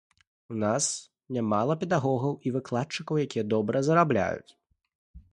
[0.53, 0.85] У нас
[1.35, 4.51] нямала педагогаў і выкладчыкаў, якія добра зарабляюць.